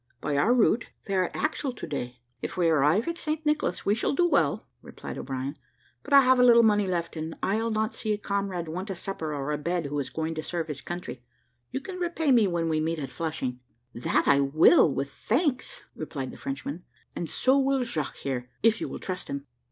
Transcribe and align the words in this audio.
By 0.19 0.35
our 0.35 0.51
route, 0.51 0.87
they 1.05 1.13
are 1.15 1.25
at 1.25 1.35
Axel 1.35 1.71
to 1.73 1.85
day." 1.85 2.17
"If 2.41 2.57
we 2.57 2.67
arrive 2.67 3.07
at 3.07 3.19
St. 3.19 3.45
Nicholas 3.45 3.85
we 3.85 3.93
shall 3.93 4.13
do 4.15 4.27
well," 4.27 4.67
replied 4.81 5.15
O'Brien; 5.15 5.59
"but 6.01 6.11
I 6.11 6.21
have 6.21 6.39
a 6.39 6.43
little 6.43 6.63
money 6.63 6.87
left, 6.87 7.15
and 7.15 7.35
I'll 7.43 7.69
not 7.69 7.93
see 7.93 8.11
a 8.11 8.17
comrade 8.17 8.67
want 8.67 8.89
a 8.89 8.95
supper 8.95 9.31
or 9.35 9.51
a 9.51 9.59
bed 9.59 9.85
who 9.85 9.99
is 9.99 10.09
going 10.09 10.33
to 10.33 10.41
serve 10.41 10.69
his 10.69 10.81
country. 10.81 11.23
You 11.69 11.81
can 11.81 11.99
repay 11.99 12.31
me 12.31 12.47
when 12.47 12.67
we 12.67 12.79
meet 12.79 12.97
at 12.97 13.11
Flushing." 13.11 13.59
"That 13.93 14.27
I 14.27 14.39
will, 14.39 14.91
with 14.91 15.11
thanks," 15.11 15.83
replied 15.93 16.31
the 16.31 16.35
Frenchman, 16.37 16.83
"and 17.15 17.29
so 17.29 17.59
will 17.59 17.83
Jaques, 17.83 18.23
here, 18.23 18.49
if 18.63 18.81
you 18.81 18.89
will 18.89 18.97
trust 18.97 19.27
him." 19.27 19.45